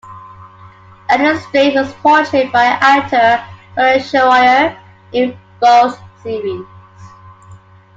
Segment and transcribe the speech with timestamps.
[1.13, 4.75] Enos Strate was portrayed by actor Sonny Shroyer
[5.13, 6.65] in both series.